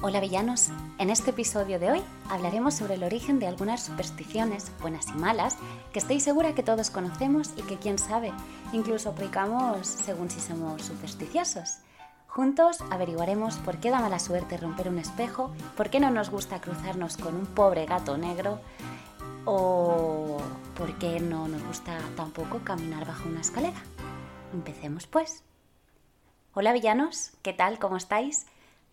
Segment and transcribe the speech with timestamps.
[0.00, 0.68] Hola villanos,
[0.98, 5.56] en este episodio de hoy hablaremos sobre el origen de algunas supersticiones, buenas y malas,
[5.92, 8.32] que estoy segura que todos conocemos y que quién sabe,
[8.72, 11.78] incluso aplicamos según si somos supersticiosos.
[12.28, 16.60] Juntos averiguaremos por qué da mala suerte romper un espejo, por qué no nos gusta
[16.60, 18.60] cruzarnos con un pobre gato negro
[19.46, 20.36] o
[20.76, 23.82] por qué no nos gusta tampoco caminar bajo una escalera.
[24.52, 25.42] Empecemos pues.
[26.54, 27.80] Hola villanos, ¿qué tal?
[27.80, 28.46] ¿Cómo estáis?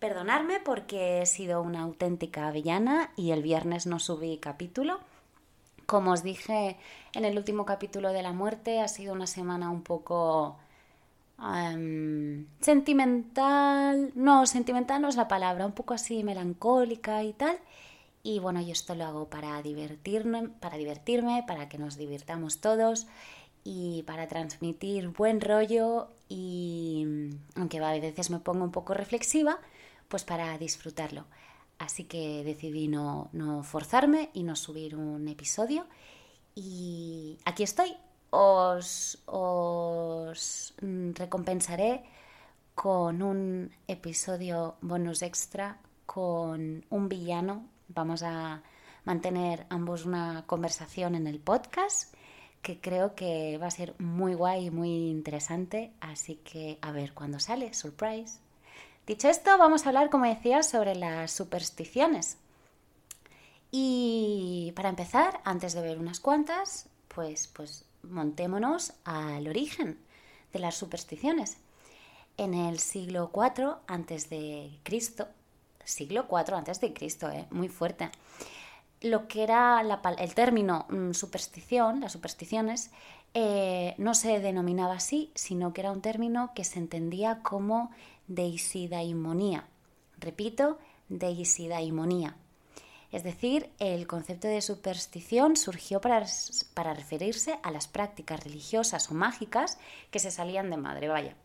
[0.06, 5.00] Perdonadme porque he sido una auténtica villana y el viernes no subí capítulo.
[5.88, 6.78] Como os dije
[7.14, 10.60] en el último capítulo de la muerte, ha sido una semana un poco
[11.42, 14.12] em, sentimental.
[14.14, 17.58] No, sentimental no es la palabra, un poco así melancólica y tal.
[18.22, 23.08] Y bueno, yo esto lo hago para divertirme, para divertirme, para que nos divirtamos todos
[23.64, 27.08] y para transmitir buen rollo y
[27.56, 29.58] aunque a veces me pongo un poco reflexiva,
[30.08, 31.26] pues para disfrutarlo.
[31.78, 33.30] Así que decidí no,
[33.64, 35.86] forzarme y no subir un episodio.
[36.56, 37.96] Y aquí estoy.
[38.30, 40.74] Os, os
[41.14, 42.04] recompensaré
[42.74, 47.68] con un episodio bonus extra con un villano.
[47.88, 48.62] Vamos a
[49.06, 52.14] mantener ambos una conversación en el podcast
[52.62, 55.94] que creo que va a ser muy guay y muy interesante.
[56.00, 58.40] Así que a ver cuándo sale, surprise.
[59.08, 62.38] Dicho esto, vamos a hablar, como decía, sobre las supersticiones.
[63.70, 70.00] Y para empezar, antes de ver unas cuantas, pues, pues montémonos al origen
[70.54, 71.58] de las supersticiones.
[72.38, 75.28] En el siglo IV antes de Cristo,
[75.84, 77.46] siglo IV antes de Cristo, ¿eh?
[77.52, 78.10] muy fuerte,
[79.02, 79.84] lo que era
[80.18, 82.90] el término mm, superstición, las supersticiones,
[83.36, 87.92] eh, no se denominaba así, sino que era un término que se entendía como
[88.28, 89.68] deisidaimonía.
[90.20, 90.78] Repito,
[91.10, 92.36] deisidaimonía.
[93.12, 96.26] Es decir, el concepto de superstición surgió para,
[96.74, 99.78] para, referirse a las prácticas religiosas o mágicas
[100.12, 101.36] que se salían de madre, vaya.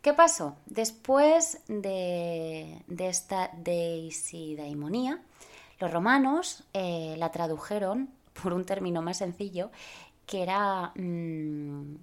[0.00, 0.56] ¿Qué pasó?
[0.66, 5.20] Después de, esta deisidaimonía,
[5.80, 8.08] los romanos eh, la tradujeron
[8.40, 9.70] por un término más sencillo
[10.24, 11.96] que era mm,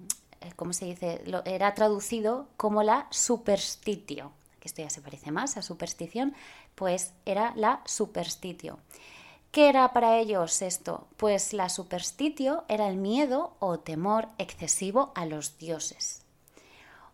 [0.56, 1.22] ¿cómo se dice?
[1.46, 6.34] era traducido como la superstitio, que esto ya se parece más a superstición,
[6.76, 8.80] pues era la superstitio.
[9.52, 11.08] ¿Qué era para ellos esto?
[11.18, 16.24] Pues la superstitio era el miedo o temor excesivo a los dioses.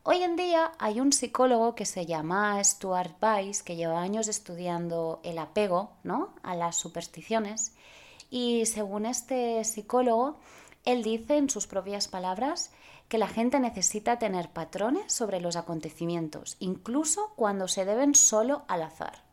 [0.03, 5.19] Hoy en día hay un psicólogo que se llama Stuart Weiss, que lleva años estudiando
[5.23, 6.33] el apego ¿no?
[6.41, 7.73] a las supersticiones,
[8.31, 10.37] y según este psicólogo,
[10.85, 12.71] él dice en sus propias palabras
[13.09, 18.83] que la gente necesita tener patrones sobre los acontecimientos, incluso cuando se deben solo al
[18.83, 19.23] azar.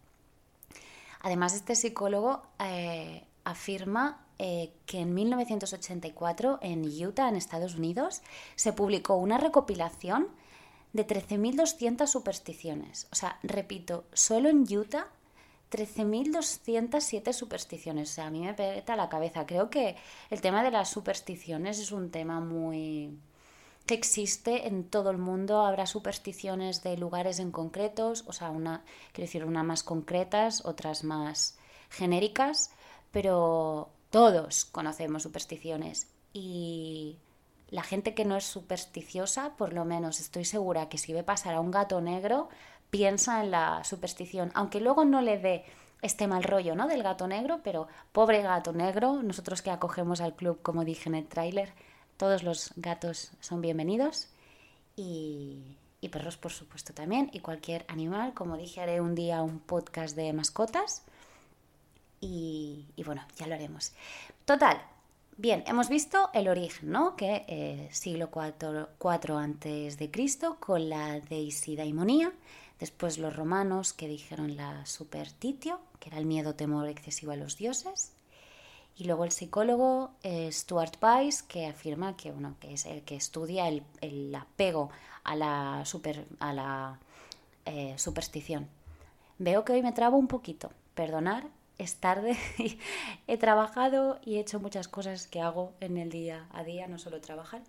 [1.21, 8.23] Además, este psicólogo eh, afirma eh, que en 1984 en Utah, en Estados Unidos,
[8.55, 10.29] se publicó una recopilación
[10.95, 13.09] de 13.200 supersticiones.
[13.13, 15.09] O sea, repito, solo en Utah
[15.71, 18.11] 13.207 supersticiones.
[18.11, 19.47] O sea, a mí me peta la cabeza.
[19.47, 19.97] Creo que
[20.31, 23.19] el tema de las supersticiones es un tema muy
[23.87, 25.65] que existe en todo el mundo.
[25.65, 31.05] Habrá supersticiones de lugares en concretos, o sea, una, quiero decir, una más concretas, otras
[31.05, 31.59] más
[31.89, 32.71] genéricas,
[33.13, 36.09] pero todos conocemos supersticiones.
[36.33, 37.17] Y
[37.71, 41.55] la gente que no es supersticiosa, por lo menos estoy segura que si ve pasar
[41.55, 42.49] a un gato negro,
[42.91, 45.65] piensa en la superstición, aunque luego no le dé
[46.03, 46.87] este mal rollo, ¿no?
[46.87, 51.15] Del gato negro, pero pobre gato negro, nosotros que acogemos al club, como dije en
[51.15, 51.73] el tráiler,
[52.17, 54.29] todos los gatos son bienvenidos
[54.97, 55.77] y,
[56.11, 57.31] perros, por supuesto, también.
[57.33, 58.33] Y cualquier animal.
[58.33, 61.03] Como dije, haré un día un podcast de mascotas.
[62.21, 63.93] Y, bueno, ya lo haremos.
[64.45, 64.81] Total.
[65.37, 67.15] Bien, hemos visto el origen, ¿no?
[67.15, 72.33] Que eh, siglo IV, antes de Cristo con la deisidaimonía.
[72.81, 77.59] Después los romanos que dijeron la superstitio, que era el miedo temor excesivo a los
[77.59, 78.16] dioses.
[78.97, 83.69] Y luego el psicólogo eh, Stuart Weiss, que afirma que, que es el que estudia
[83.69, 84.91] el, apego
[85.23, 86.99] a la, super, a la
[87.67, 88.69] eh, superstición.
[89.39, 90.71] Veo que hoy me trabo un poquito.
[90.95, 91.47] Perdonar,
[91.77, 92.39] es tarde.
[93.27, 96.99] he trabajado y he hecho muchas cosas que hago en el día a día, no
[96.99, 97.61] solo trabajar.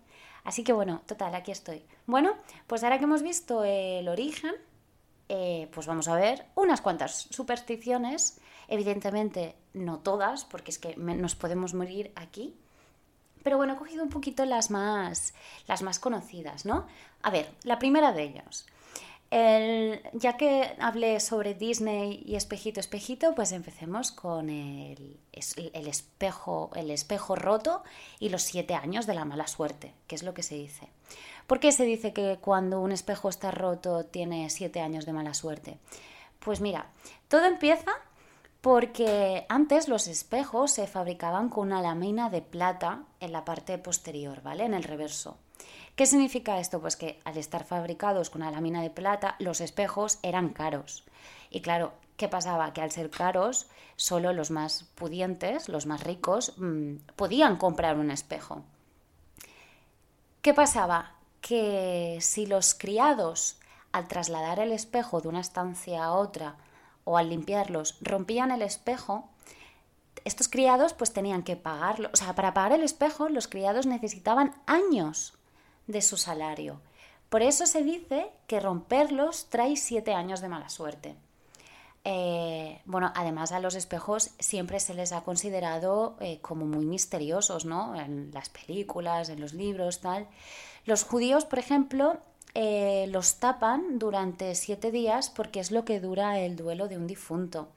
[0.44, 1.82] Así que bueno, total, aquí estoy.
[2.06, 2.36] Bueno,
[2.66, 4.54] pues ahora que hemos visto el origen,
[5.28, 11.34] eh, pues vamos a ver unas cuantas supersticiones Evidentemente, no todas, porque es que nos
[11.34, 12.54] podemos morir aquí.
[13.42, 15.32] Pero bueno, he cogido un poquito las más,
[15.66, 16.86] las más conocidas, ¿no?
[17.22, 18.66] A ver, la primera de ellos.
[19.30, 26.90] Ya que hablé sobre Disney y espejito, espejito, pues empecemos con el, el, espejo, el
[26.90, 27.82] espejo roto
[28.18, 30.88] y los siete años de la mala suerte, que es lo que se dice.
[31.46, 35.34] ¿Por qué se dice que cuando un espejo está roto tiene siete años de mala
[35.34, 35.78] suerte?
[36.38, 36.90] Pues mira,
[37.28, 37.92] todo empieza
[38.60, 44.42] porque antes los espejos se fabricaban con una lámina de plata en la parte posterior,
[44.42, 44.64] ¿vale?
[44.64, 45.36] En el reverso.
[45.98, 46.80] ¿Qué significa esto?
[46.80, 51.02] Pues que al estar fabricados con una lámina de plata, los espejos eran caros.
[51.50, 52.72] Y claro, ¿qué pasaba?
[52.72, 53.66] Que al ser caros,
[53.96, 58.62] solo los más pudientes, los más ricos, mm, podían comprar un espejo.
[60.40, 61.14] ¿Qué pasaba?
[61.40, 63.58] Que si los criados,
[63.90, 66.58] al trasladar el espejo de una estancia a otra
[67.02, 69.28] o al limpiarlos, rompían el espejo,
[70.24, 72.08] estos criados pues tenían que pagarlo.
[72.12, 75.37] O sea, para pagar el espejo los criados necesitaban años
[75.88, 76.80] de su salario.
[77.28, 81.16] Por eso se dice que romperlos trae siete años de mala suerte.
[82.04, 87.66] Eh, bueno, además a los espejos siempre se les ha considerado eh, como muy misteriosos,
[87.66, 88.00] ¿no?
[88.00, 90.26] En las películas, en los libros, tal.
[90.86, 92.16] Los judíos, por ejemplo,
[92.54, 97.06] eh, los tapan durante siete días porque es lo que dura el duelo de un
[97.06, 97.68] difunto.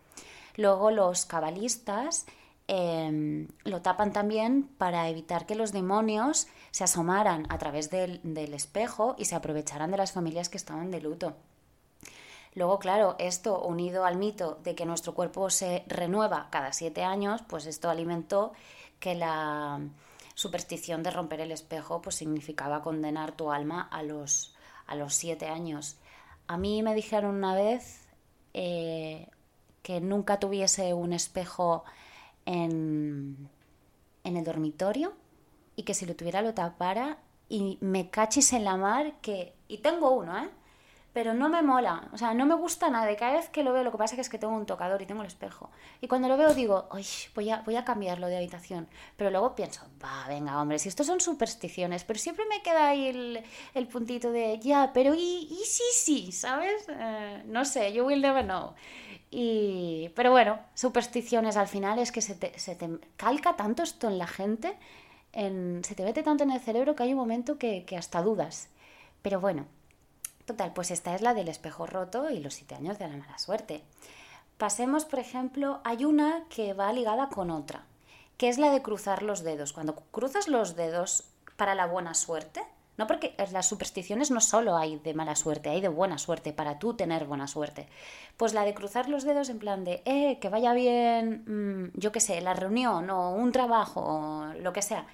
[0.56, 2.26] Luego los cabalistas
[2.74, 8.22] Em, lo tapan también para evitar que los demonios se asomaran a través del,
[8.54, 11.34] espejo y se aprovecharan de las familias que estaban de luto.
[12.56, 17.42] Luego, claro, esto unido al mito de que nuestro cuerpo se renueva cada siete años,
[17.46, 18.54] pues esto alimentó
[19.02, 19.82] que la
[20.34, 24.56] superstición de romper el espejo pues significaba condenar tu alma a los,
[24.88, 25.98] a los siete años.
[26.48, 28.08] A mí me dijeron una vez
[28.54, 29.28] eh,
[29.84, 31.84] que nunca tuviese un espejo
[32.46, 33.50] en,
[34.24, 35.14] el dormitorio
[35.76, 37.18] y que si lo tuviera lo tapara
[37.50, 39.54] y me cachis en la mar que...
[39.68, 40.50] Y tengo uno, ¿eh?
[41.14, 43.12] Pero no me mola, o sea, no me gusta nada.
[43.12, 45.06] Y cada vez que lo veo, lo que pasa es que tengo un tocador y
[45.06, 45.70] tengo el espejo.
[46.00, 47.06] Y cuando lo veo digo, Uy,
[47.36, 48.88] voy, a, voy a cambiarlo de habitación.
[49.18, 52.06] Pero luego pienso, va, venga, hombre, si estos son supersticiones.
[52.06, 53.44] Pero siempre me queda ahí el,
[53.74, 56.86] el puntito de, ya, pero y, y sí, sí, ¿sabes?
[56.88, 58.74] Eh, no sé, you will never know.
[59.32, 64.08] Y, pero bueno, supersticiones al final es que se te, se te calca tanto esto
[64.08, 64.78] en la gente,
[65.34, 68.22] en, se te mete tanto en el cerebro que hay un momento que, que hasta
[68.22, 68.70] dudas.
[69.22, 69.68] Pero bueno,
[70.74, 73.84] pues esta es la del espejo roto y los siete años de la mala suerte.
[74.58, 77.86] Pasemos, por ejemplo, hay una que va ligada con otra,
[78.38, 79.74] que es la de cruzar los dedos.
[79.74, 81.24] Cuando cruzas los dedos
[81.56, 82.62] para la buena suerte,
[82.98, 86.78] no porque las supersticiones no solo hay de mala suerte, hay de buena suerte, para
[86.78, 87.88] tú tener buena suerte.
[88.38, 92.12] Pues la de cruzar los dedos en plan de, eh, que vaya bien, mm, yo
[92.12, 95.08] qué sé, la reunión o un trabajo o lo que sea.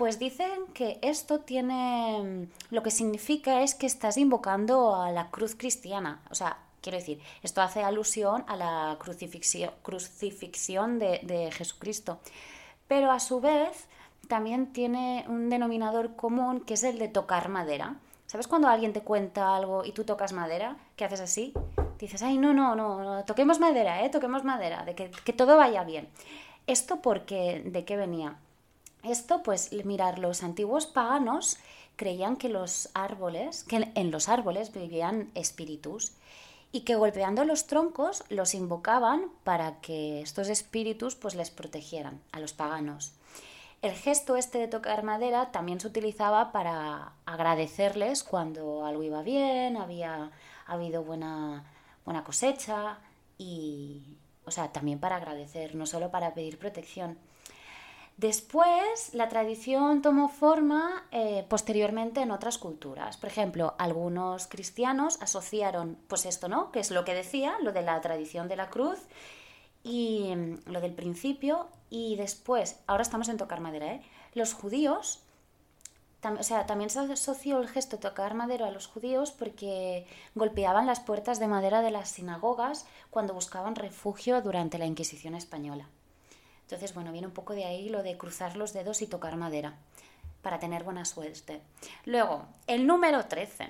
[0.00, 5.30] Pues dicen que esto tiene, mm, lo que significa es que estás invocando a la
[5.30, 6.22] cruz cristiana.
[6.30, 12.18] O sea, quiero decir, esto hace alusión a la crucifixión, crucifixión de, Jesucristo.
[12.88, 13.88] Pero a su vez,
[14.26, 17.96] también tiene un denominador común que es el de tocar madera.
[18.26, 20.78] ¿Sabes cuando alguien te cuenta algo y tú tocas madera?
[20.96, 21.52] ¿Qué haces así?
[21.98, 24.08] Dices, ay, no, no, no, toquemos madera, ¿eh?
[24.08, 26.08] Toquemos madera, de que, que todo vaya bien.
[26.66, 28.38] ¿Esto porque ¿De qué venía?
[29.02, 31.56] Esto, pues, mirar, los antiguos paganos
[31.96, 36.12] creían que los árboles, que en los árboles vivían espíritus
[36.72, 42.40] y que golpeando los troncos los invocaban para que estos espíritus pues les protegieran a
[42.40, 43.12] los paganos.
[43.82, 49.76] El gesto este de tocar madera también se utilizaba para agradecerles cuando algo iba bien,
[49.76, 50.30] había
[50.66, 51.64] habido buena,
[52.04, 52.98] buena cosecha
[53.38, 57.18] y, o sea, también para agradecer, no solo para pedir protección.
[58.20, 63.16] Después, la tradición tomó forma eh, posteriormente en otras culturas.
[63.16, 66.70] Por ejemplo, algunos cristianos asociaron, pues esto, ¿no?
[66.70, 68.98] Que es lo que decía, lo de la tradición de la cruz
[69.82, 74.02] y mm, lo del principio y después, ahora estamos en tocar madera, ¿eh?
[74.34, 75.20] Los judíos,
[76.22, 80.84] o sea, también se asoció el gesto de tocar madera a los judíos porque golpeaban
[80.84, 85.88] las puertas de madera de las sinagogas cuando buscaban refugio durante la Inquisición española.
[86.70, 89.74] Entonces, bueno, viene un poco de ahí lo de cruzar los dedos y tocar madera
[90.40, 91.60] para tener buena suerte.
[92.04, 93.68] Luego, el número 13.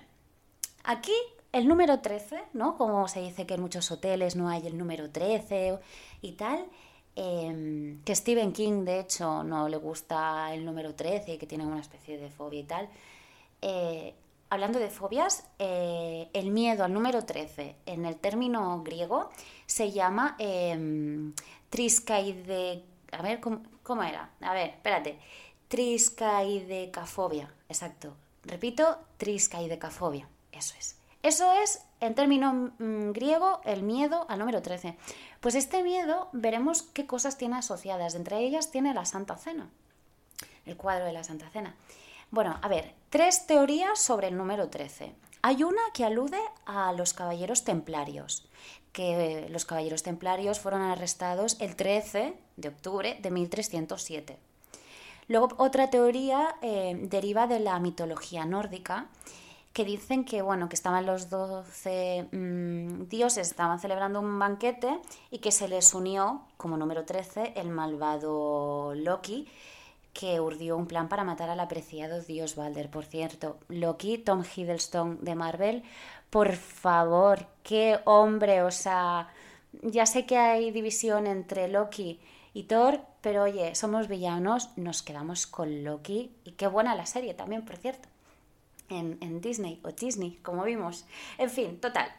[0.85, 1.14] Aquí
[1.50, 2.76] el número 13, ¿no?
[2.76, 5.78] Como se dice que en muchos hoteles no hay el número 13
[6.21, 6.66] y tal,
[7.16, 11.80] em, que Stephen King de hecho no le gusta el número 13, que tiene una
[11.80, 12.88] especie de fobia y tal.
[13.62, 14.14] Eh,
[14.50, 19.30] hablando de fobias, eh, el miedo al número 13 en el término griego
[19.64, 21.33] se llama eh,
[21.71, 22.89] triskaide...
[23.12, 24.31] A ver, ¿cómo, ¿cómo, era?
[24.40, 25.19] A ver, espérate.
[25.69, 28.14] Triskaidecafobia, exacto.
[28.45, 30.97] Repito, triskaidecafobia, eso es.
[31.23, 34.97] Eso es, en término mm, griego, el miedo al número 13.
[35.40, 38.14] Pues este miedo veremos qué cosas tiene asociadas.
[38.14, 39.69] Entre ellas tiene la Santa Cena,
[40.64, 41.75] el cuadro de la Santa Cena.
[42.31, 45.14] Bueno, a ver, tres teorías sobre el número 13.
[45.43, 48.49] Hay una que alude a los caballeros templarios,
[48.93, 54.38] que los caballeros templarios fueron arrestados el 13 de octubre de 1307.
[55.29, 59.07] Luego otra teoría eh, deriva de la mitología nórdica,
[59.73, 64.99] que dicen que, bueno, que estaban los 12 mm, dioses, estaban celebrando un banquete
[65.31, 69.47] y que se les unió, como número 13, el malvado Loki,
[70.12, 72.90] que urdió un plan para matar al apreciado dios Balder.
[72.90, 75.85] Por cierto, Loki, Tom Hiddleston de Marvel,
[76.31, 79.29] por favor, qué hombre, o sea,
[79.83, 82.21] ya sé que hay división entre Loki
[82.54, 87.35] y Thor, pero oye, somos villanos, nos quedamos con Loki y qué buena la serie
[87.35, 88.09] también, por cierto,
[88.88, 91.04] en, en Disney o Disney, como vimos.
[91.38, 92.11] En fin, total.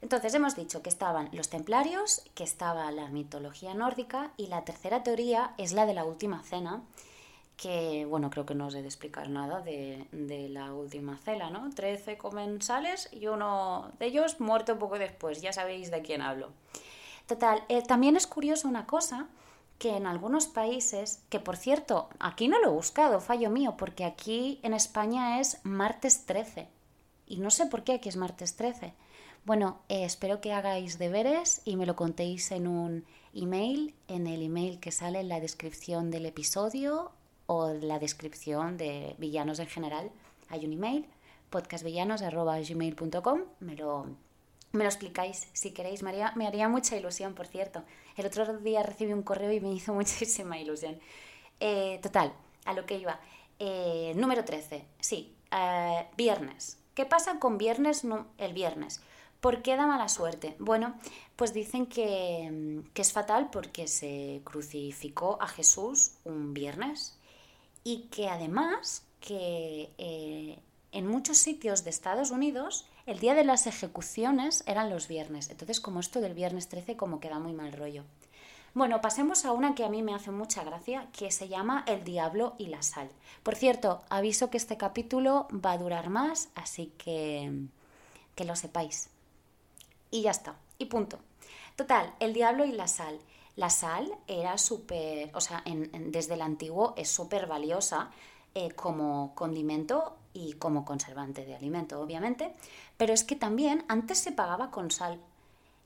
[0.00, 5.02] Entonces hemos dicho que estaban los templarios, que estaba la mitología nórdica y la tercera
[5.02, 6.82] teoría es la de la última cena,
[7.56, 10.06] que, bueno, creo que no os he de explicar nada de,
[10.48, 11.68] la última cena, ¿no?
[11.70, 16.50] Trece comensales y uno de ellos muerto poco después, ya sabéis de quién hablo.
[17.26, 19.26] Total, eh, también es curioso una cosa,
[19.78, 24.04] que en algunos países, que por cierto, aquí no lo he buscado, fallo mío, porque
[24.04, 26.68] aquí en España es martes 13,
[27.26, 28.94] y no sé por qué aquí es martes 13.
[29.44, 34.42] Bueno, eh, espero que hagáis deberes y me lo contéis en un email, en el
[34.42, 37.12] email que sale en la descripción del episodio
[37.46, 40.10] o la descripción de villanos en general.
[40.48, 41.06] Hay un email,
[41.50, 44.06] podcastvillanos.gmail.com, me lo,
[44.72, 46.02] me lo explicáis si queréis.
[46.02, 47.82] Me haría, me haría mucha ilusión, por cierto.
[48.16, 50.98] El otro día recibí un correo y me hizo muchísima ilusión.
[51.60, 52.32] Eh, total,
[52.64, 53.20] a lo que iba.
[53.58, 56.78] Eh, número 13, sí, eh, viernes.
[56.94, 59.00] ¿Qué pasa con viernes, no, el viernes?
[59.40, 60.56] ¿Por qué da mala suerte?
[60.58, 60.94] Bueno,
[61.36, 67.18] pues dicen que, que es fatal porque se crucificó a Jesús un viernes,
[67.84, 70.58] y que además que eh,
[70.92, 75.48] en muchos sitios de Estados Unidos el día de las ejecuciones eran los viernes.
[75.48, 78.04] Entonces, como esto del viernes 13, como queda muy mal rollo.
[78.74, 82.04] Bueno, pasemos a una que a mí me hace mucha gracia, que se llama El
[82.04, 83.08] Diablo y la Sal.
[83.42, 87.50] Por cierto, aviso que este capítulo va a durar más, así que
[88.34, 89.08] que lo sepáis.
[90.10, 91.18] Y ya está, y punto.
[91.76, 93.18] Total, El Diablo y la Sal.
[93.56, 98.10] La sal era súper, o sea, desde el antiguo es súper valiosa
[98.54, 102.54] eh, como condimento y como conservante de alimento, obviamente,
[102.96, 105.20] pero es que también antes se pagaba con sal.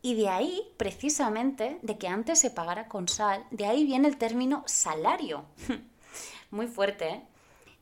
[0.02, 4.18] Y de ahí, precisamente, de que antes se pagara con sal, de ahí viene el
[4.18, 5.44] término salario.
[6.50, 7.22] Muy fuerte, ¿eh?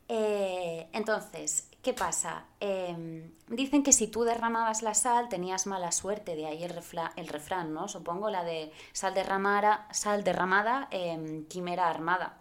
[0.08, 0.88] ¿eh?
[0.92, 2.44] Entonces, ¿Qué pasa?
[2.60, 7.72] Em, dicen que si tú derramabas la sal tenías mala suerte, de ahí el, refrán,
[7.72, 7.88] ¿no?
[7.88, 12.36] Supongo la de sal, derramada, em, quimera armada.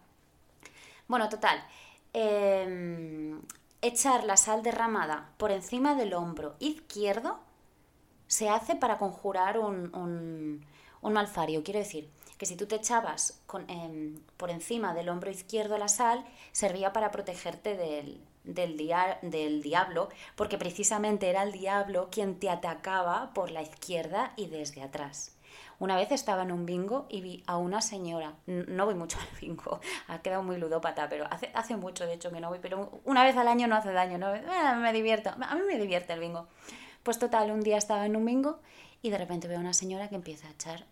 [1.07, 1.63] Bueno, total.
[3.81, 7.39] Em, echar la sal derramada por encima del hombro izquierdo
[8.27, 9.93] se hace para conjurar un,
[11.01, 11.63] un, malfario.
[11.63, 13.41] Quiero decir, que si tú te echabas
[14.37, 18.77] por encima del hombro izquierdo la sal, servía para protegerte del, del,
[19.23, 24.83] del diablo, porque precisamente era el diablo quien te atacaba por la izquierda y desde
[24.83, 25.38] atrás.
[25.79, 29.39] Una vez estaba en un bingo y vi a una señora, no voy mucho al
[29.39, 33.01] bingo, ha quedado muy ludópata, pero hace, hace mucho de hecho que no voy, pero
[33.05, 34.35] una vez al año no hace daño, ¿no?
[34.35, 34.43] Eh,
[34.81, 36.47] me divierto, a mí me divierte el bingo.
[37.03, 38.59] Pues total, un día estaba en un bingo
[39.01, 40.85] y de repente veo a una señora que empieza a echar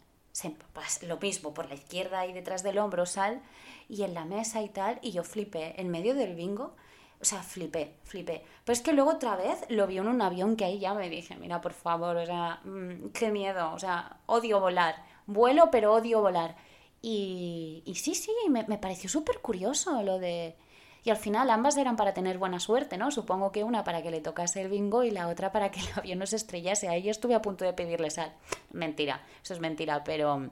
[0.73, 3.41] pues, lo mismo por la izquierda y detrás del hombro sal
[3.89, 6.75] y en la mesa y tal, y yo flipé en medio del bingo
[7.19, 8.43] o sea, flipé, flipé.
[8.63, 11.09] Pero es que luego otra vez lo vi en un avión que ahí ya me
[11.09, 15.03] dije, mira, por favor, o sea, mm, qué miedo, o sea, odio volar.
[15.25, 16.55] Vuelo, pero odio volar.
[17.01, 20.55] Y, y sí, sí, me, me pareció súper curioso lo de...
[21.03, 23.11] Y al final ambas eran para tener buena suerte, ¿no?
[23.11, 25.87] Supongo que una para que le tocase el bingo y la otra para que el
[25.95, 26.89] avión no se estrellase.
[26.89, 28.33] Ahí yo estuve a punto de pedirle sal.
[28.71, 30.49] Mentira, eso es mentira, pero...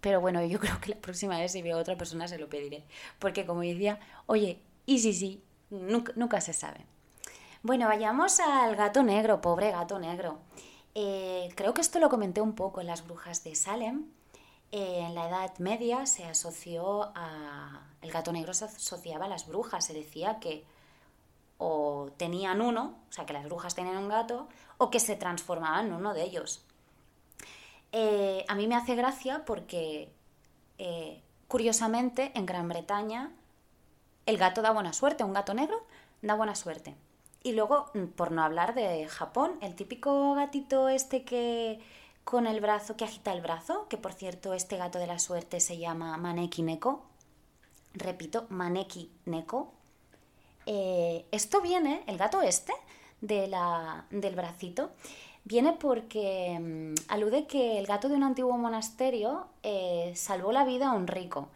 [0.00, 2.48] Pero bueno, yo creo que la próxima vez si veo a otra persona se lo
[2.48, 2.84] pediré.
[3.18, 5.42] Porque como decía, oye, y sí, sí,
[5.72, 6.84] Nunca, se sabe.
[7.62, 10.38] Bueno, vayamos al gato negro, pobre gato negro.
[10.94, 14.04] Eh, creo que esto lo comenté un poco en las brujas de Salem.
[14.70, 17.86] Eh, en la Edad Media se asoció a...
[18.02, 19.86] El gato negro se asociaba a las brujas.
[19.86, 20.66] Se decía que
[21.56, 25.86] o tenían uno, o sea, que las brujas tenían un gato, o que se transformaban
[25.86, 26.66] en uno de ellos.
[27.92, 30.12] Eh, a mí me hace gracia porque,
[31.48, 33.30] curiosamente, en Gran Bretaña
[34.26, 35.84] el gato da buena suerte, un gato negro
[36.22, 36.94] da buena suerte.
[37.42, 41.80] Y luego, mm, por no hablar de Japón, el típico gatito este que
[42.24, 45.60] con el brazo, que agita el brazo, que por cierto este gato de la suerte
[45.60, 47.02] se llama Maneki Neko.
[47.94, 49.72] Repito, Maneki Neko.
[50.66, 52.72] Eh, esto viene, el gato este,
[53.20, 54.92] de la, del bracito,
[55.44, 60.90] viene porque mm, alude que el gato de un antiguo monasterio eh, salvó la vida
[60.90, 61.48] a un rico.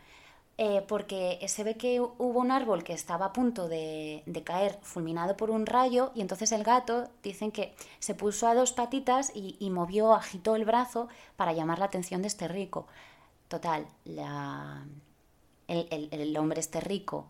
[0.59, 5.37] Eh, porque se ve que hubo un árbol que estaba a punto de, caer fulminado
[5.37, 9.69] por un rayo y entonces el gato dicen que se puso a dos patitas y,
[9.71, 12.87] movió, agitó el brazo para llamar la atención de este rico.
[13.49, 13.87] Total,
[15.69, 17.27] el, hombre este rico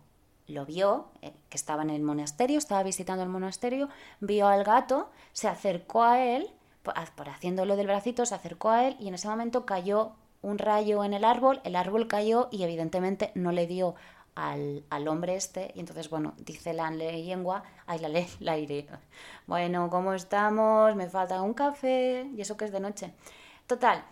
[0.47, 3.89] lo vio, eh, que estaba en el monasterio, estaba visitando el monasterio,
[4.21, 6.49] vio al gato, se acercó a él,
[6.81, 10.57] por, por haciéndolo del bracito, se acercó a él y en ese momento cayó un
[10.57, 13.95] rayo en el árbol, el árbol cayó y evidentemente no le dio
[14.37, 15.71] al, hombre este.
[15.75, 18.87] Y entonces, bueno, dice la lengua, ay, la ley, la aire.
[19.47, 20.95] Bueno, ¿cómo estamos?
[20.95, 23.13] Me falta un café y eso que es de noche.
[23.65, 24.03] Total,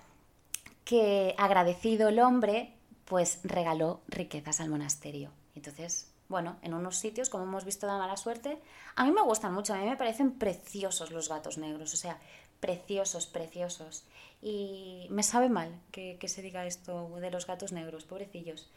[0.84, 2.74] que agradecido el hombre,
[3.06, 5.32] pues regaló riquezas al monasterio.
[5.54, 8.60] Entonces, bueno, en unos sitios, como hemos visto, da mala suerte.
[8.96, 12.20] A mí me gustan mucho, a mí me parecen preciosos los gatos negros, o sea,
[12.66, 14.04] preciosos, preciosos.
[14.42, 18.70] Y me sabe mal que, se diga esto de los gatos negros, pobrecillos.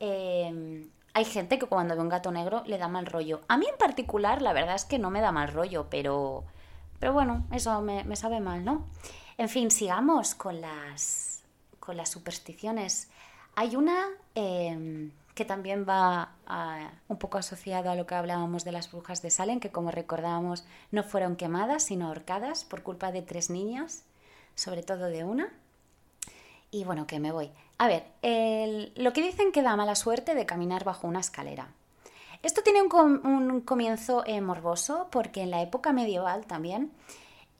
[0.00, 3.40] Em, hay gente que cuando ve un gato negro le da mal rollo.
[3.46, 6.44] A mí en particular, la verdad es que no me da mal rollo, pero,
[6.98, 8.86] pero bueno, eso me, sabe mal, ¿no?
[9.38, 11.44] En fin, sigamos con las,
[11.78, 13.08] con las supersticiones.
[13.54, 16.32] Hay una em, que también va
[17.06, 20.64] un poco asociada a lo que hablábamos de las brujas de Salem, que como recordábamos
[20.90, 24.02] no fueron quemadas, sino ahorcadas por culpa de tres niñas
[24.56, 25.52] sobre todo de una.
[26.72, 27.52] Y bueno, que me voy.
[27.78, 28.02] A ver,
[28.96, 31.68] lo que dicen que da mala suerte de caminar bajo una escalera.
[32.42, 36.90] Esto tiene un, comienzo eh, morboso porque en la época medieval también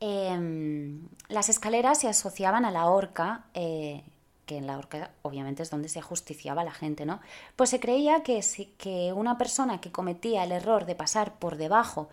[0.01, 4.03] em, las escaleras se asociaban a la horca, eh,
[4.49, 7.19] que en la horca obviamente es donde se justiciaba la gente, ¿no?
[7.55, 8.43] Pues se creía que,
[8.79, 12.09] que una persona que cometía el error de pasar por debajo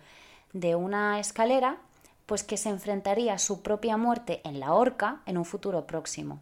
[0.53, 1.77] de una escalera
[2.27, 6.39] pues que se enfrentaría a su propia muerte en la horca en un futuro próximo.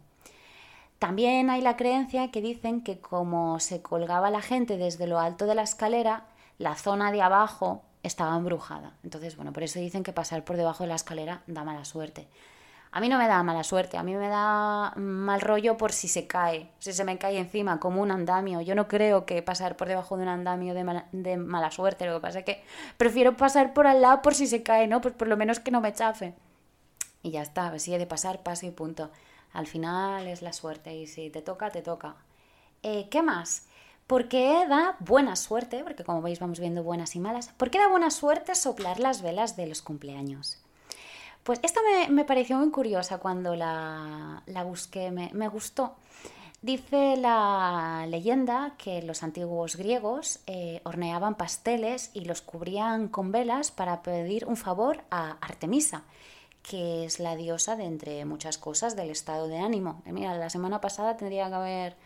[0.98, 5.46] También hay la creencia que dicen que como se colgaba la gente desde lo alto
[5.46, 6.24] de la escalera,
[6.58, 8.92] la zona de abajo estaba embrujada.
[9.02, 12.28] Entonces, bueno, por eso dicen que pasar por debajo de la escalera da mala suerte.
[12.96, 16.08] A mí no me da mala suerte, a mí me da mal rollo por si
[16.08, 18.62] se cae, si se me cae encima como un andamio.
[18.62, 22.20] Yo no creo que pasar por debajo de un andamio de mala, suerte, lo que
[22.22, 22.64] pasa es que
[22.96, 25.02] prefiero pasar por al lado por si se cae, ¿no?
[25.02, 26.32] Pues por lo menos que no me chafe.
[27.22, 29.10] Y ya está, si he de pasar, paso y punto.
[29.52, 32.16] Al final es la suerte y si te toca, te toca.
[32.82, 33.66] Eh, ¿Qué más?
[34.06, 35.84] ¿Por qué da buena suerte?
[35.84, 37.50] Porque como veis vamos viendo buenas y malas.
[37.58, 40.62] ¿Por qué da buena suerte soplar las velas de los cumpleaños?
[41.46, 45.94] Pues esta me, pareció muy curiosa cuando la, busqué, me, gustó.
[46.60, 53.70] Dice la leyenda que los antiguos griegos eh, horneaban pasteles y los cubrían con velas
[53.70, 56.02] para pedir un favor a Artemisa,
[56.64, 60.02] que es la diosa de entre muchas cosas del estado de ánimo.
[60.04, 61.96] Mira, la semana pasada tendría que haber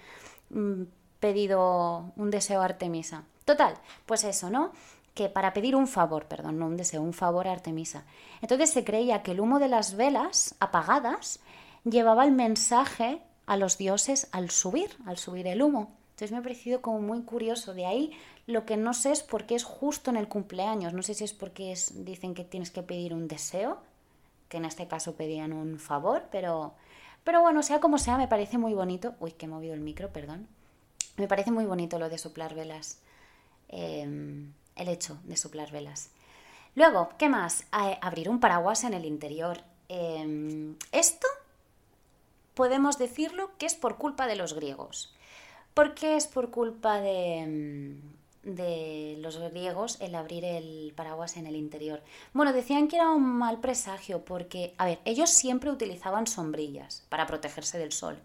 [0.50, 0.83] mm,
[1.18, 3.24] pedido un deseo a Artemisa.
[3.46, 3.72] Total,
[4.05, 4.72] pues eso, ¿no?
[5.14, 8.05] Que para pedir un favor, perdón, no un deseo, un favor a Artemisa.
[8.40, 11.40] Entonces se creía que el humo de las velas apagadas
[11.85, 15.90] llevaba el mensaje a los dioses al subir, al subir el humo.
[16.11, 17.75] Entonces me ha parecido como muy curioso.
[17.75, 18.12] De ahí
[18.46, 20.92] lo que no sé es por qué es justo en el cumpleaños.
[20.92, 23.79] No sé si es porque dicen que tienes que pedir un deseo,
[24.49, 26.75] que en este caso pedían un favor, pero,
[27.25, 29.14] pero bueno, sea como sea, me parece muy bonito.
[29.18, 30.46] Uy, que he movido el micro, perdón.
[31.16, 33.01] Me parece muy bonito lo de soplar velas.
[33.68, 36.11] Em, el hecho de soplar velas.
[36.75, 37.64] Luego, ¿qué más?
[37.71, 39.62] abrir un paraguas en el interior.
[39.88, 41.27] Em, esto
[42.55, 45.14] podemos decirlo que es por culpa de los griegos.
[45.75, 48.01] ¿Por qué es por culpa de, em,
[48.43, 52.03] de los griegos el abrir el paraguas en el interior?
[52.33, 57.27] Bueno, decían que era un mal presagio porque, a ver, ellos siempre utilizaban sombrillas para
[57.27, 58.19] protegerse del sol.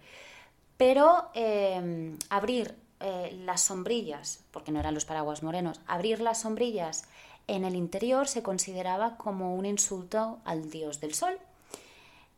[0.78, 7.06] Pero em, abrir eh, las sombrillas, porque no eran los paraguas morenos, abrir las sombrillas
[7.48, 11.38] en el interior se consideraba como un insulto al dios del sol.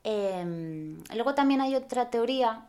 [0.04, 2.66] Em, luego también hay otra teoría,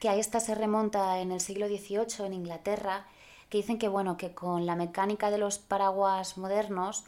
[0.00, 3.06] que a esta se remonta en el siglo XVIII en Inglaterra,
[3.48, 7.04] que dicen que bueno, que con la mecánica de los paraguas modernos,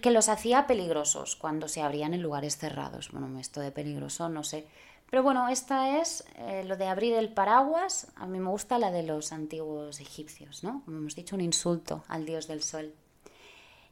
[0.00, 3.10] que los hacía peligrosos cuando se abrían en lugares cerrados.
[3.10, 4.66] Bueno, esto de peligroso no sé,
[5.10, 8.08] pero bueno, esta es eh, lo de abrir el paraguas.
[8.16, 10.82] A mí me gusta la de los antiguos egipcios, ¿no?
[10.84, 12.92] Como hemos dicho, un insulto al dios del sol.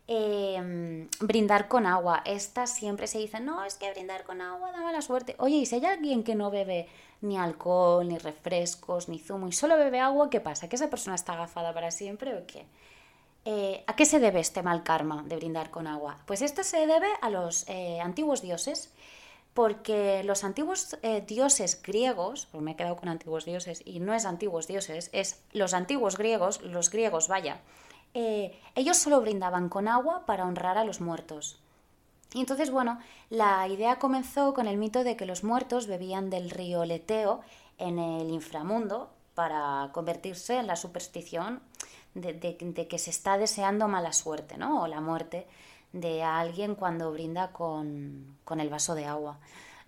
[0.07, 2.23] Em, brindar con agua.
[2.27, 5.35] Esta siempre se dice, no, es que brindar con agua da mala suerte.
[5.39, 6.89] Oye, y si hay alguien que no bebe
[7.23, 10.69] ni alcohol, ni refrescos, ni zumo, y solo bebe agua, ¿qué pasa?
[10.69, 12.67] ¿Que esa persona está agafada para siempre o qué?
[13.47, 16.19] Eh, ¿A qué se debe este mal karma de brindar con agua?
[16.27, 18.93] Pues esto se debe a los eh, antiguos dioses,
[19.55, 24.27] porque los antiguos eh, dioses griegos, me he quedado con antiguos dioses, y no es
[24.27, 27.61] antiguos dioses, es los antiguos griegos, los griegos, vaya,
[28.15, 31.61] eh, ellos solo brindaban con agua para honrar a los muertos.
[32.33, 32.99] Y entonces, bueno,
[33.31, 37.41] la idea comenzó con el mito de que los muertos bebían del río Leteo
[37.79, 41.61] en el inframundo para convertirse en la superstición
[42.15, 44.83] de, que se está deseando mala suerte, ¿no?
[44.83, 45.47] O la muerte
[45.95, 49.39] de alguien cuando brinda con, con el vaso de agua.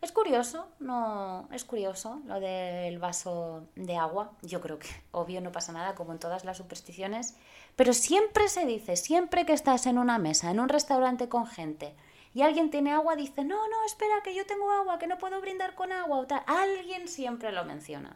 [0.01, 4.31] Es curioso, no, es curioso lo del vaso de agua.
[4.43, 7.35] Yo creo que obvio no pasa nada como en todas las supersticiones,
[7.75, 11.95] pero siempre se dice, siempre que estás en una mesa, en un restaurante con gente,
[12.35, 15.41] y alguien tiene agua, dice, no, no, espera, que yo tengo agua, que no puedo
[15.41, 16.43] brindar con agua o tal.
[16.47, 18.15] Alguien siempre lo menciona.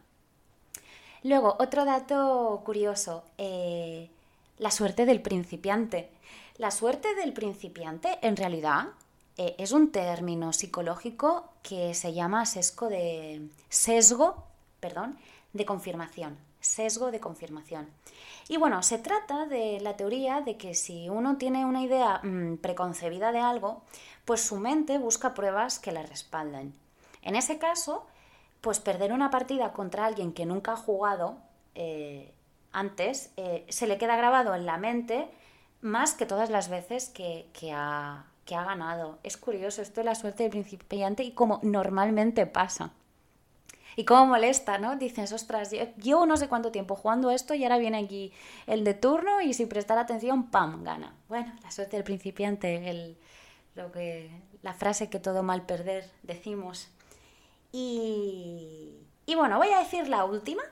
[1.23, 4.11] Luego, otro dato curioso, eh,
[4.59, 6.11] la suerte del principiante.
[6.61, 8.89] La suerte del principiante, en realidad,
[9.39, 14.45] eh, es un término psicológico que se llama sesgo de, sesgo,
[14.79, 15.17] perdón,
[15.55, 17.89] de confirmación sesgo de confirmación.
[18.47, 22.59] Y bueno, se trata de la teoría de que si uno tiene una idea mm,
[22.59, 23.81] preconcebida de algo,
[24.27, 26.75] pues su mente busca pruebas que la respalden.
[27.23, 28.07] En ese caso,
[28.61, 31.39] pues perder una partida contra alguien que nunca ha jugado
[31.75, 32.35] eh,
[32.73, 35.31] antes, eh, se le queda grabado en la mente
[35.81, 39.19] más que todas las veces que, que, ha, que ha ganado.
[39.23, 42.91] Es curioso, esto es la suerte del principiante y como normalmente pasa.
[43.97, 44.97] Y cómo molesta, ¿no?
[44.97, 48.33] Dices, ostras, yo, no sé cuánto tiempo jugando esto y ahora viene aquí
[48.67, 50.85] el de turno y sin prestar atención, ¡pam!
[50.85, 51.15] gana.
[51.29, 53.17] Bueno, la suerte del principiante, el,
[53.75, 54.31] lo que,
[54.63, 56.89] la frase que todo mal perder decimos.
[57.73, 60.63] Y, y bueno, voy a decir la última,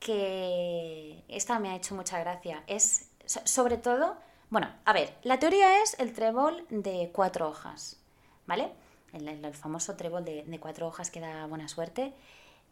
[0.00, 2.62] que esta me ha hecho mucha gracia.
[2.66, 4.16] Es sobre todo,
[4.50, 7.98] bueno, a ver, la teoría es el trébol de cuatro hojas,
[8.46, 8.72] ¿vale?
[9.14, 12.12] el, famoso trébol de, cuatro hojas que da buena suerte,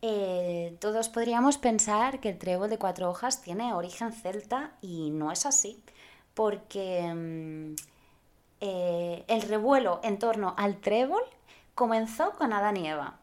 [0.02, 5.30] eh, todos podríamos pensar que el trébol de cuatro hojas tiene origen celta y no
[5.30, 5.82] es así,
[6.34, 7.74] porque mm,
[8.60, 11.22] eh, el revuelo en torno al trébol
[11.74, 13.18] comenzó con Adán y Eva.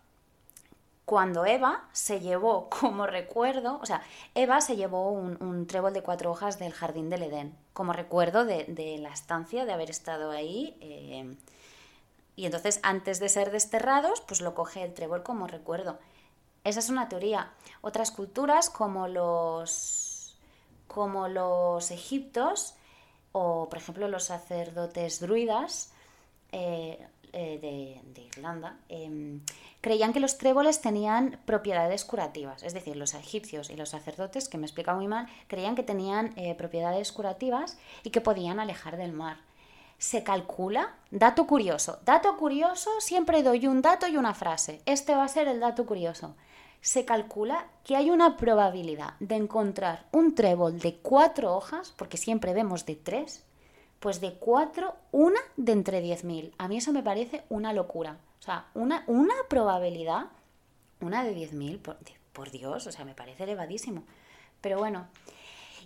[1.09, 4.03] Cuando Eva se llevó como recuerdo, o sea,
[4.35, 8.97] Eva se llevó un, trébol de cuatro hojas del jardín del Edén, como recuerdo de,
[8.99, 10.77] la estancia, de haber estado ahí.
[10.81, 11.35] Eh,
[12.35, 15.97] y entonces, antes de ser desterrados, pues lo coge el trébol como recuerdo.
[16.63, 17.53] Esa es una teoría.
[17.81, 20.37] Otras culturas, como los,
[20.85, 22.75] como los egiptos,
[23.31, 25.91] o por ejemplo los sacerdotes druidas
[26.51, 29.41] eh, eh, de, Irlanda, em,
[29.81, 32.63] creían que los tréboles tenían propiedades curativas.
[32.63, 36.33] Es decir, los egipcios y los sacerdotes, que me explica muy mal, creían que tenían
[36.35, 39.37] eh, propiedades curativas y que podían alejar del mar.
[39.97, 45.25] Se calcula, dato curioso, dato curioso, siempre doy un dato y una frase, este va
[45.25, 46.35] a ser el dato curioso,
[46.81, 52.53] se calcula que hay una probabilidad de encontrar un trébol de cuatro hojas, porque siempre
[52.53, 53.43] vemos de tres,
[53.99, 56.53] pues de cuatro, una de entre diez mil.
[56.57, 58.17] A mí eso me parece una locura.
[58.39, 60.27] O sea, una, una probabilidad,
[61.01, 61.97] una de diez mil, por,
[62.33, 64.03] por Dios, o sea, me parece elevadísimo.
[64.61, 65.07] Pero bueno,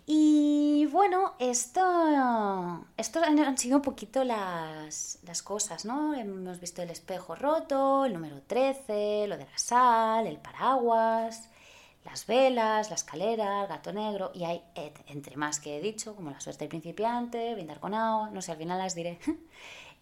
[0.05, 6.13] y bueno, esto, esto han sido un poquito las, cosas, ¿no?
[6.13, 11.49] Hemos visto el espejo roto, el número 13, lo de la sal, el paraguas,
[12.05, 14.63] las velas, la escalera, el gato negro, y hay,
[15.07, 18.51] entre más que he dicho, como la suerte del principiante, brindar con agua, no sé,
[18.51, 19.19] al final las diré.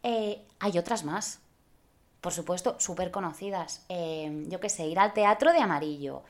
[0.03, 1.41] Eh, hay otras más,
[2.21, 3.85] por supuesto, súper conocidas.
[3.87, 6.23] Eh, yo qué sé, ir al teatro de amarillo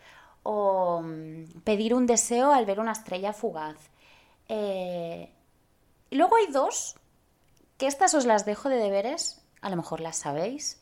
[0.44, 3.78] o mm, pedir un deseo al ver una estrella fugaz.
[4.50, 5.32] Eh,
[6.10, 6.98] luego hay dos,
[7.78, 10.82] que estas os las dejo de deberes, a lo mejor las sabéis,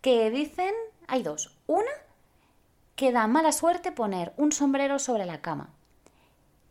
[0.00, 0.74] que dicen,
[1.06, 1.56] hay dos.
[1.66, 1.90] Una,
[2.96, 5.70] que da mala suerte poner un sombrero sobre la cama.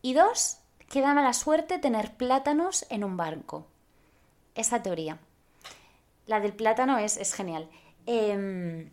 [0.02, 3.68] Y dos, que da mala suerte tener plátanos en un barco.
[4.56, 5.20] Esa teoría.
[6.26, 7.70] La del plátano es, es genial.
[8.06, 8.90] Em,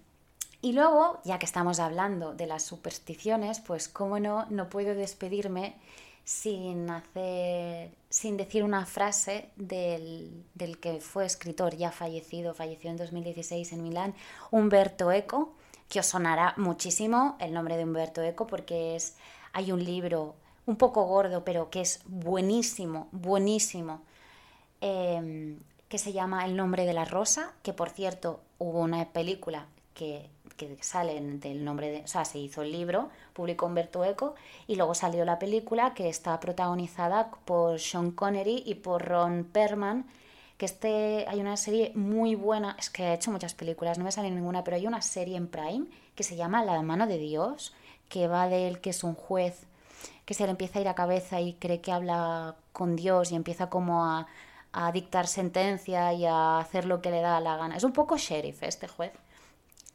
[0.62, 5.76] y luego, ya que estamos hablando de las supersticiones, pues cómo no, no puedo despedirme
[6.24, 12.96] sin hacer, sin decir una frase del, del, que fue escritor ya fallecido, falleció en
[12.96, 14.14] 2016 en Milán,
[14.50, 15.54] Humberto Eco,
[15.88, 19.16] que os sonará muchísimo el nombre de Humberto Eco porque es,
[19.52, 20.34] hay un libro
[20.66, 24.02] un poco gordo, pero que es buenísimo, buenísimo,
[24.80, 29.66] em, que se llama El nombre de la rosa, que por cierto hubo una película
[29.94, 32.00] que, que sale del nombre de...
[32.02, 34.34] O sea, se hizo el libro, publicó Humberto Eco,
[34.66, 40.06] y luego salió la película que está protagonizada por Sean Connery y por Ron Perlman,
[40.56, 44.12] que este, hay una serie muy buena, es que he hecho muchas películas, no me
[44.12, 47.74] sale ninguna, pero hay una serie en Prime que se llama La mano de Dios,
[48.08, 49.66] que va de él que es un juez
[50.26, 53.36] que se le empieza a ir a cabeza y cree que habla con Dios y
[53.36, 54.26] empieza como a,
[54.92, 57.76] dictar sentencia y a hacer lo que le da la gana.
[57.78, 59.12] Es un poco sheriff este juez.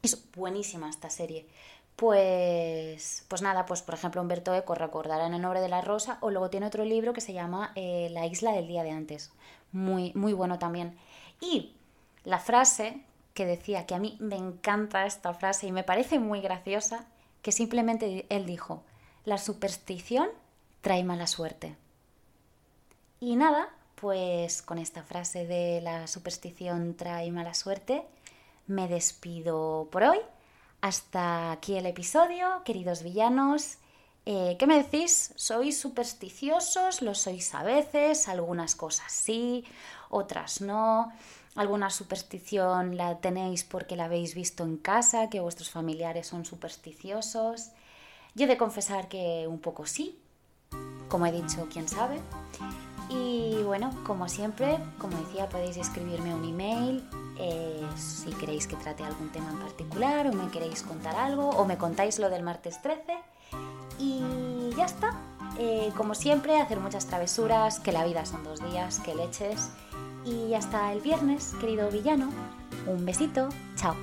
[0.02, 1.46] Es buenísima esta serie.
[1.94, 6.18] Pues, pues nada, pues por ejemplo Humberto Eco recordará en el nombre de la rosa
[6.20, 9.30] o luego tiene otro libro que se llama eh, La isla del día de antes.
[9.72, 10.96] Muy, muy bueno también.
[11.40, 11.74] Y
[12.24, 13.02] la frase
[13.34, 17.06] que decía que a mí me encanta esta frase y me parece muy graciosa,
[17.40, 18.82] que simplemente él dijo,
[19.24, 20.28] la superstición
[20.80, 21.76] trae mala suerte.
[23.20, 28.04] Y nada, pues con esta frase de la superstición trae mala suerte,
[28.66, 30.18] me despido por hoy.
[30.80, 33.78] Hasta aquí el episodio, queridos villanos.
[34.24, 35.32] Eh, ¿Qué me decís?
[35.34, 37.02] ¿Sois supersticiosos?
[37.02, 38.28] ¿Lo sois a veces?
[38.28, 39.64] Algunas cosas sí,
[40.10, 41.12] otras no.
[41.56, 47.70] ¿Alguna superstición la tenéis porque la habéis visto en casa, que vuestros familiares son supersticiosos?
[48.34, 50.18] Yo he de confesar que un poco sí,
[51.08, 52.20] como he dicho, quién sabe.
[53.10, 57.06] Y bueno, como siempre, como decía, podéis escribirme un email
[57.38, 61.66] eh, si queréis que trate algún tema en particular o me queréis contar algo o
[61.66, 63.18] me contáis lo del martes 13.
[64.02, 65.14] Y ya está.
[65.58, 69.70] Eh, como siempre, hacer muchas travesuras, que la vida son dos días, que leches.
[70.24, 72.30] Y hasta el viernes, querido villano.
[72.86, 73.94] Un besito, chao.